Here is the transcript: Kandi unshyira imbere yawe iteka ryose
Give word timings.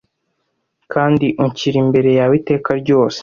Kandi 0.93 1.25
unshyira 1.43 1.77
imbere 1.83 2.09
yawe 2.19 2.33
iteka 2.39 2.71
ryose 2.81 3.19